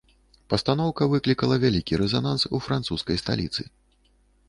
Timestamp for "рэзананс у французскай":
2.05-3.25